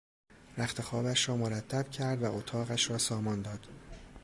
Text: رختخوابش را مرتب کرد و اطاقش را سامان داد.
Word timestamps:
رختخوابش 0.57 1.29
را 1.29 1.37
مرتب 1.37 1.89
کرد 1.89 2.23
و 2.23 2.35
اطاقش 2.35 2.89
را 2.89 2.97
سامان 2.97 3.41
داد. 3.41 3.67